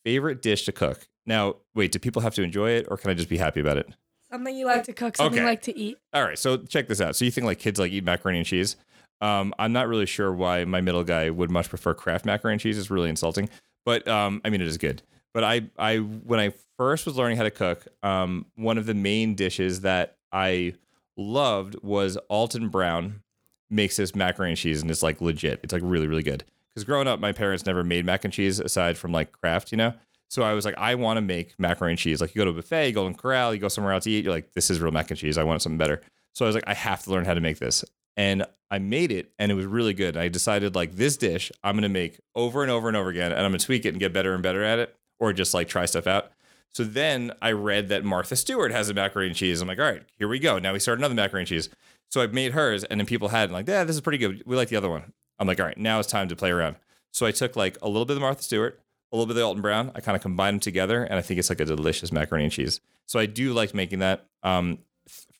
[0.05, 1.09] favorite dish to cook.
[1.27, 3.79] Now, wait, do people have to enjoy it, or can I just be happy about
[3.79, 3.88] it?
[4.31, 5.40] Something you like to cook, something Okay.
[5.42, 5.99] you like to eat.
[6.12, 7.16] All right, so check this out.
[7.16, 8.77] So you think like kids like eat macaroni and cheese?
[9.21, 12.61] Um, I'm not really sure why my middle guy would much prefer Kraft macaroni and
[12.61, 12.79] cheese.
[12.79, 13.49] It's really insulting,
[13.85, 15.03] but um, I mean it is good.
[15.37, 18.94] But I, I when I first was learning how to cook, um, one of the
[18.94, 20.72] main dishes that I
[21.18, 23.20] loved was Alton Brown
[23.68, 25.61] makes this macaroni and cheese, and it's like legit.
[25.62, 26.42] It's like really, really good.
[26.70, 29.77] Because growing up, my parents never made mac and cheese aside from like Kraft, you
[29.77, 29.92] know.
[30.31, 32.22] So I was like, I want to make macaroni and cheese.
[32.22, 34.11] Like you go to a buffet, you go to Corral, you go somewhere else to
[34.11, 34.25] eat.
[34.25, 35.37] You're like, this is real mac and cheese.
[35.37, 36.01] I want something better.
[36.35, 37.85] So I was like, I have to learn how to make this.
[38.16, 40.16] And I made it, and it was really good.
[40.16, 43.42] I decided like this dish I'm gonna make over and over and over again, and
[43.42, 45.87] I'm gonna tweak it and get better and better at it, or just like try
[45.87, 46.33] stuff out.
[46.70, 49.61] So then I read that Martha Stewart has a macaroni and cheese.
[49.61, 50.59] I'm like, all right, here we go.
[50.59, 51.70] Now we start another macaroni and cheese.
[52.11, 54.42] So I made hers, and then people had it, like, yeah, this is pretty good.
[54.46, 55.12] We like the other one.
[55.38, 56.76] I'm like, all right, now it's time to play around.
[57.12, 59.62] So I took like a little bit of Martha Stewart, a little bit of Alton
[59.62, 59.90] Brown.
[59.94, 62.52] I kind of combined them together, and I think it's like a delicious macaroni and
[62.52, 62.81] cheese.
[63.07, 64.26] So I do like making that.
[64.42, 64.79] Um,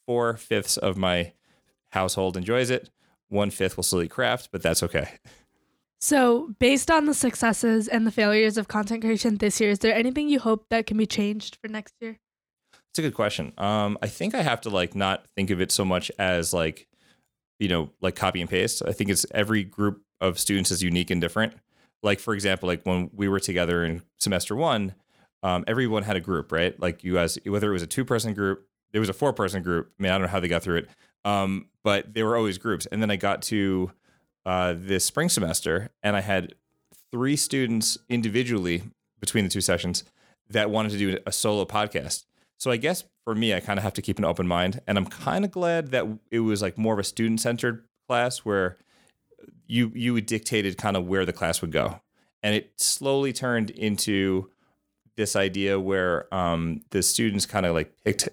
[0.07, 1.33] four fifths of my
[1.91, 2.91] household enjoys it.
[3.29, 5.09] One fifth will eat Kraft, but that's okay.
[5.99, 9.95] So, based on the successes and the failures of content creation this year, is there
[9.95, 12.19] anything you hope that can be changed for next year?
[12.91, 13.53] It's a good question.
[13.59, 16.87] Um, I think I have to like not think of it so much as like,
[17.59, 18.83] you know, like copy and paste.
[18.87, 21.55] I think it's every group of students is unique and different.
[22.03, 24.95] Like for example, like when we were together in semester one,
[25.43, 26.79] um, everyone had a group, right?
[26.81, 29.63] Like you guys, whether it was a two person group, there was a four person
[29.63, 29.93] group.
[29.99, 30.89] I mean, I don't know how they got through it,
[31.25, 32.87] um, but they were always groups.
[32.87, 33.91] And then I got to
[34.47, 36.55] uh, this spring semester, and I had
[37.11, 38.85] three students individually
[39.21, 40.05] between the two sessions
[40.49, 42.27] that wanted to do a solo podcast.
[42.57, 44.97] So I guess for me, I kind of have to keep an open mind, and
[44.97, 48.77] I'm kind of glad that it was like more of a student centered class where
[49.67, 52.01] you you dictated kind of where the class would go,
[52.41, 54.49] and it slowly turned into
[55.17, 58.29] this idea where um, the students kind of like picked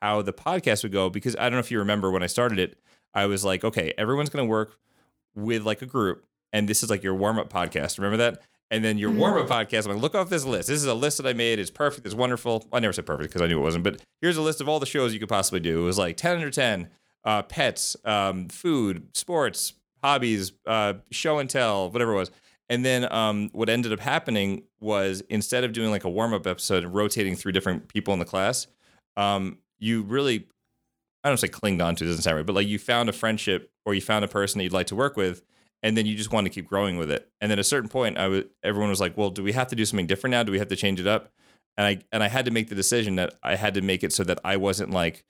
[0.00, 2.58] how the podcast would go because I don't know if you remember when I started
[2.58, 2.78] it,
[3.12, 4.78] I was like, okay, everyone's going to work
[5.34, 7.98] with like a group, and this is like your warm up podcast.
[7.98, 8.42] Remember that?
[8.72, 10.68] And then your warm up podcast, I'm like, look off this list.
[10.68, 11.58] This is a list that I made.
[11.58, 12.06] It's perfect.
[12.06, 12.66] It's wonderful.
[12.72, 14.78] I never said perfect because I knew it wasn't, but here's a list of all
[14.78, 15.82] the shows you could possibly do.
[15.82, 16.88] It was like 10 under 10,
[17.24, 19.72] uh, pets, um, food, sports,
[20.04, 22.30] hobbies, uh, show and tell, whatever it was.
[22.68, 26.46] And then um, what ended up happening was instead of doing like a warm up
[26.46, 28.68] episode and rotating through different people in the class,
[29.16, 30.46] um, you really,
[31.24, 33.12] I don't say clinged on to, it doesn't sound right, but like you found a
[33.12, 35.42] friendship or you found a person that you'd like to work with
[35.82, 37.30] and then you just want to keep growing with it.
[37.40, 39.68] And then at a certain point, I was everyone was like, "Well, do we have
[39.68, 40.42] to do something different now?
[40.42, 41.32] Do we have to change it up?"
[41.76, 44.12] And I and I had to make the decision that I had to make it
[44.12, 45.24] so that I wasn't like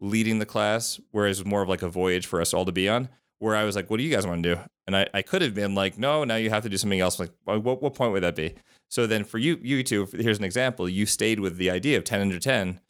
[0.00, 3.08] leading the class, whereas more of like a voyage for us all to be on.
[3.38, 5.42] Where I was like, "What do you guys want to do?" And I, I could
[5.42, 8.12] have been like, "No, now you have to do something else." like, what what point
[8.12, 8.54] would that be?
[8.90, 10.88] So then for you you two, here's an example.
[10.88, 12.80] You stayed with the idea of ten under ten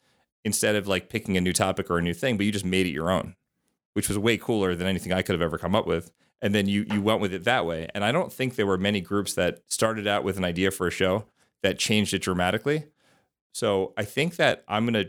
[0.43, 2.85] instead of like picking a new topic or a new thing, but you just made
[2.85, 3.35] it your own,
[3.95, 6.67] which was way cooler than anything I could have ever come up with and then
[6.67, 7.87] you you went with it that way.
[7.95, 10.87] And I don't think there were many groups that started out with an idea for
[10.87, 11.25] a show
[11.63, 12.85] that changed it dramatically.
[13.51, 15.05] So I think that I'm gonna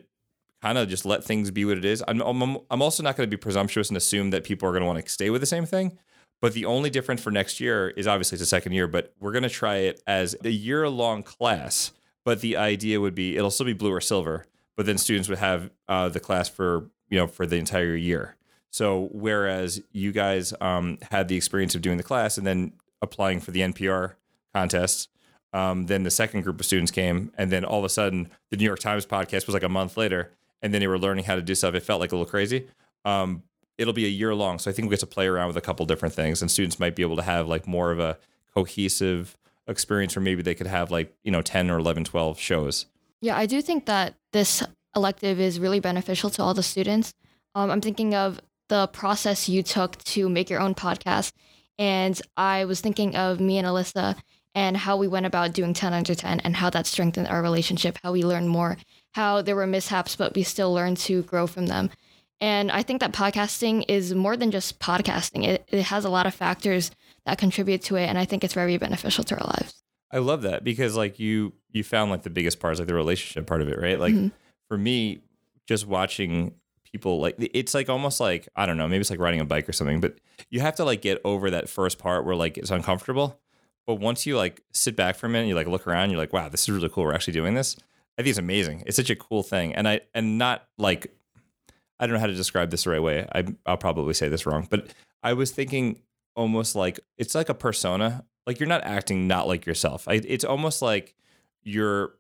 [0.63, 2.03] kind of just let things be what it is.
[2.07, 4.83] I'm I'm, I'm also not going to be presumptuous and assume that people are going
[4.83, 5.99] to want to stay with the same thing.
[6.41, 9.33] But the only difference for next year is obviously it's a second year, but we're
[9.33, 11.93] going to try it as a year long class.
[12.25, 14.47] But the idea would be it'll still be blue or silver,
[14.77, 18.36] but then students would have uh, the class for you know for the entire year.
[18.77, 23.41] So whereas you guys um, had the experience of doing the class and then applying
[23.41, 24.17] for the NPR
[24.53, 25.09] contest,
[25.55, 28.59] um, then the second group of students came, and then all of a sudden the
[28.59, 31.37] New York Times podcast was like a month later, and then they were learning how
[31.37, 31.75] to do stuff.
[31.75, 32.67] It felt like a little crazy.
[33.07, 33.45] Um,
[33.79, 35.63] it'll be a year long, so I think we get to play around with a
[35.63, 38.19] couple different things, and students might be able to have like more of a
[38.55, 42.85] cohesive experience, or maybe they could have like you know ten or 11, 12 shows.
[43.23, 44.63] Yeah, I do think that this
[44.95, 47.15] elective is really beneficial to all the students.
[47.55, 51.33] Um, I'm thinking of the process you took to make your own podcast.
[51.79, 54.17] And I was thinking of me and Alyssa
[54.55, 57.99] and how we went about doing 10 under 10 and how that strengthened our relationship,
[58.03, 58.79] how we learned more,
[59.13, 61.91] how there were mishaps, but we still learned to grow from them.
[62.41, 65.47] And I think that podcasting is more than just podcasting.
[65.47, 66.91] It, it has a lot of factors
[67.25, 68.07] that contribute to it.
[68.07, 69.83] And I think it's very beneficial to our lives.
[70.11, 72.95] I love that because like you you found like the biggest part is like the
[72.95, 73.99] relationship part of it, right?
[73.99, 74.29] Like mm-hmm.
[74.69, 75.21] for me,
[75.67, 76.55] just watching
[76.93, 79.69] people like it's like almost like I don't know, maybe it's like riding a bike
[79.69, 80.19] or something, but
[80.51, 83.41] you have to like get over that first part where like it's uncomfortable.
[83.87, 86.33] But once you like sit back for a minute, you like look around, you're like,
[86.33, 87.05] wow, this is really cool.
[87.05, 87.77] We're actually doing this.
[88.19, 88.83] I think it's amazing.
[88.87, 89.75] It's such a cool thing.
[89.75, 91.13] And I and not like
[91.99, 93.27] I don't know how to describe this the right way.
[93.35, 94.89] I I'll probably say this wrong, but
[95.23, 96.01] I was thinking
[96.35, 98.25] almost like it's like a persona.
[98.47, 100.07] Like you're not acting not like yourself.
[100.07, 101.15] I, it's almost like
[101.63, 102.15] you're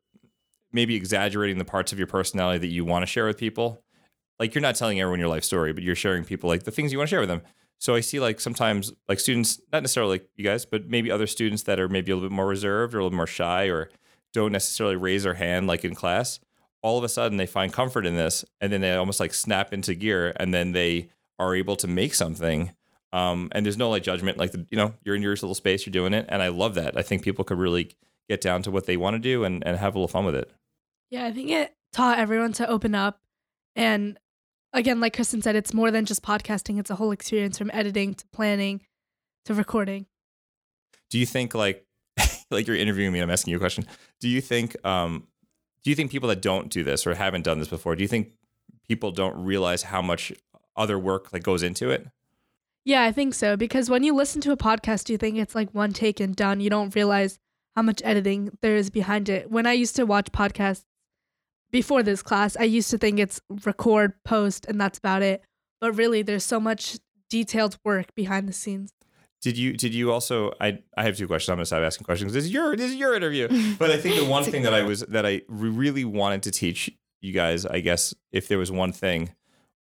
[0.72, 3.83] maybe exaggerating the parts of your personality that you want to share with people
[4.38, 6.92] like you're not telling everyone your life story, but you're sharing people like the things
[6.92, 7.42] you want to share with them.
[7.79, 11.27] So I see like sometimes like students, not necessarily like you guys, but maybe other
[11.27, 13.90] students that are maybe a little bit more reserved or a little more shy or
[14.33, 16.40] don't necessarily raise their hand like in class.
[16.83, 19.72] All of a sudden they find comfort in this and then they almost like snap
[19.72, 22.72] into gear and then they are able to make something.
[23.12, 25.87] Um, and there's no like judgment, like the, you know, you're in your little space,
[25.87, 26.27] you're doing it.
[26.29, 26.96] And I love that.
[26.96, 27.94] I think people could really
[28.29, 30.35] get down to what they want to do and, and have a little fun with
[30.35, 30.51] it.
[31.11, 33.20] Yeah, I think it taught everyone to open up
[33.75, 34.18] and
[34.72, 36.79] again, like Kristen said, it's more than just podcasting.
[36.79, 38.83] It's a whole experience from editing to planning
[39.44, 40.07] to recording.
[41.11, 41.87] Do you think like
[42.50, 43.87] like you're interviewing me, I'm asking you a question.
[44.20, 45.26] Do you think um
[45.85, 48.09] do you think people that don't do this or haven't done this before, do you
[48.09, 48.33] think
[48.88, 50.33] people don't realize how much
[50.76, 52.07] other work like goes into it?
[52.85, 53.57] Yeah, I think so.
[53.57, 56.61] Because when you listen to a podcast, you think it's like one take and done.
[56.61, 57.38] You don't realize
[57.74, 59.50] how much editing there is behind it.
[59.50, 60.85] When I used to watch podcasts
[61.76, 65.42] before this class, I used to think it's record, post, and that's about it.
[65.78, 66.96] But really, there's so much
[67.28, 68.94] detailed work behind the scenes.
[69.42, 71.50] Did you did you also I I have two questions.
[71.50, 72.32] I'm gonna stop asking questions.
[72.32, 73.46] This is your this is your interview.
[73.78, 76.90] But I think the one thing that I was that I really wanted to teach
[77.20, 79.34] you guys, I guess, if there was one thing,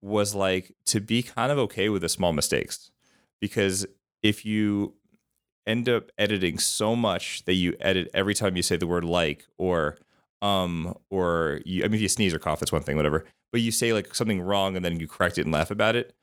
[0.02, 2.90] was like to be kind of okay with the small mistakes.
[3.40, 3.86] Because
[4.20, 4.94] if you
[5.64, 9.46] end up editing so much that you edit every time you say the word like
[9.56, 9.96] or
[10.44, 13.24] um, or you, I mean, if you sneeze or cough, that's one thing, whatever.
[13.50, 16.14] But you say like something wrong and then you correct it and laugh about it.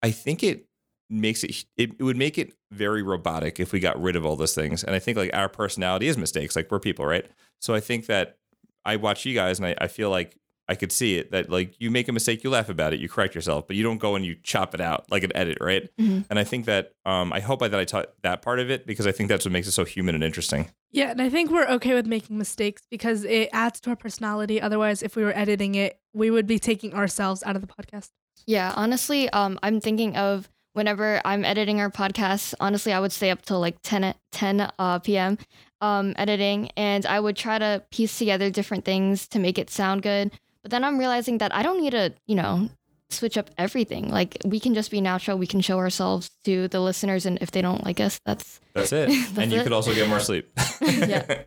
[0.00, 0.66] I think it
[1.10, 4.36] makes it, it, it would make it very robotic if we got rid of all
[4.36, 4.84] those things.
[4.84, 7.26] And I think like our personality is mistakes, like we're people, right?
[7.60, 8.36] So I think that
[8.84, 10.38] I watch you guys and I, I feel like
[10.68, 13.08] I could see it that like you make a mistake, you laugh about it, you
[13.08, 15.90] correct yourself, but you don't go and you chop it out like an edit, right?
[15.98, 16.22] Mm-hmm.
[16.30, 19.06] And I think that um, I hope that I taught that part of it because
[19.06, 20.70] I think that's what makes it so human and interesting.
[20.90, 24.60] Yeah, and I think we're okay with making mistakes because it adds to our personality.
[24.60, 28.10] Otherwise, if we were editing it, we would be taking ourselves out of the podcast.
[28.46, 33.30] Yeah, honestly, um, I'm thinking of whenever I'm editing our podcast, honestly, I would stay
[33.30, 35.38] up till like 10, 10 uh, p.m.
[35.80, 40.02] Um, editing, and I would try to piece together different things to make it sound
[40.02, 40.32] good.
[40.64, 42.70] But then I'm realizing that I don't need to, you know,
[43.10, 44.08] switch up everything.
[44.08, 45.36] Like we can just be natural.
[45.36, 48.92] We can show ourselves to the listeners, and if they don't like us, that's That's
[48.92, 49.08] it.
[49.08, 49.62] That's and you it.
[49.62, 50.50] could also get more sleep.
[50.80, 51.42] Yeah.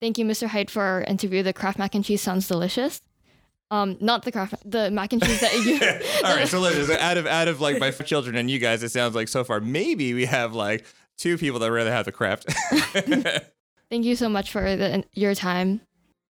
[0.00, 0.46] Thank you, Mr.
[0.46, 1.42] Heit, for our interview.
[1.42, 3.00] The Kraft mac and cheese sounds delicious.
[3.70, 5.80] Um, not the Kraft, the mac and cheese that you.
[6.28, 8.90] All right, so listen, out of out of like my children and you guys, it
[8.90, 10.84] sounds like so far maybe we have like
[11.16, 12.52] two people that rather have the Kraft.
[13.88, 15.80] Thank you so much for the, your time.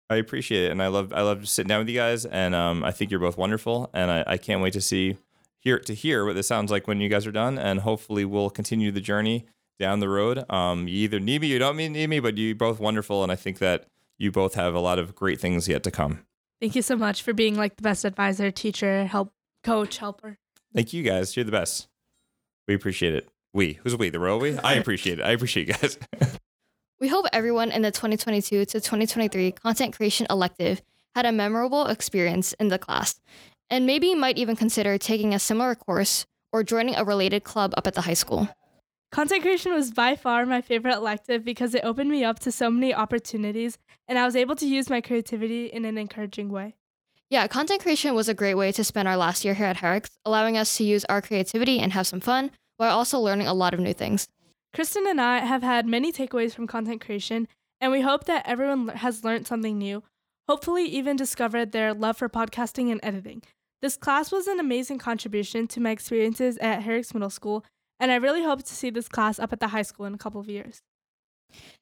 [0.10, 2.84] I appreciate it, and I love I love sitting down with you guys, and um,
[2.84, 5.18] I think you're both wonderful, and I, I can't wait to see
[5.60, 8.52] hear to hear what this sounds like when you guys are done, and hopefully we'll
[8.52, 9.46] continue the journey
[9.80, 10.50] down the road.
[10.50, 13.36] Um, you either need me, you don't need me, but you both wonderful, and I
[13.36, 13.88] think that
[14.18, 16.20] you both have a lot of great things yet to come.
[16.62, 19.34] Thank you so much for being like the best advisor, teacher, help,
[19.64, 20.38] coach, helper.
[20.74, 21.88] Thank you guys, you're the best.
[22.68, 23.28] We appreciate it.
[23.54, 24.10] We who's we?
[24.10, 24.58] The royal we?
[24.60, 25.24] I appreciate it.
[25.24, 25.98] I appreciate you guys.
[26.98, 30.82] We hope everyone in the 2022 to 2023 content creation elective
[31.14, 33.20] had a memorable experience in the class,
[33.70, 37.86] and maybe might even consider taking a similar course or joining a related club up
[37.86, 38.48] at the high school.
[39.12, 42.70] Content creation was by far my favorite elective because it opened me up to so
[42.70, 43.78] many opportunities
[44.08, 46.76] and I was able to use my creativity in an encouraging way.
[47.30, 50.08] Yeah, content creation was a great way to spend our last year here at Herrick,
[50.24, 53.74] allowing us to use our creativity and have some fun while also learning a lot
[53.74, 54.30] of new things.
[54.76, 57.48] Kristen and I have had many takeaways from content creation,
[57.80, 60.04] and we hope that everyone has learned something new,
[60.50, 63.42] hopefully, even discovered their love for podcasting and editing.
[63.82, 67.64] This class was an amazing contribution to my experiences at Herricks Middle School,
[68.02, 70.18] and I really hope to see this class up at the high school in a
[70.18, 70.82] couple of years.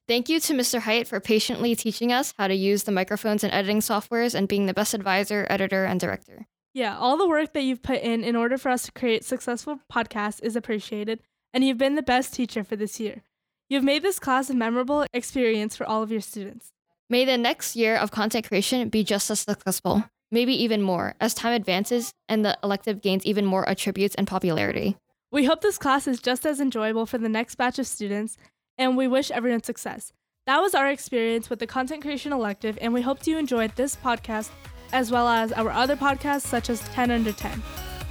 [0.07, 0.79] Thank you to Mr.
[0.81, 4.67] Heit for patiently teaching us how to use the microphones and editing softwares and being
[4.67, 6.45] the best advisor, editor, and director.
[6.75, 9.79] Yeah, all the work that you've put in in order for us to create successful
[9.91, 11.21] podcasts is appreciated,
[11.53, 13.21] and you've been the best teacher for this year.
[13.69, 16.71] You've made this class a memorable experience for all of your students.
[17.09, 21.33] May the next year of content creation be just as successful, maybe even more, as
[21.33, 24.97] time advances and the elective gains even more attributes and popularity.
[25.31, 28.37] We hope this class is just as enjoyable for the next batch of students,
[28.77, 30.13] and we wish everyone success.
[30.45, 33.95] That was our experience with the content creation elective, and we hope you enjoyed this
[33.95, 34.49] podcast
[34.91, 37.61] as well as our other podcasts such as 10 Under 10.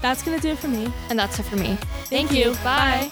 [0.03, 0.93] That's going to do it for me.
[1.09, 1.79] And that's it for me.
[2.07, 2.53] Thank you.
[2.65, 3.11] Bye.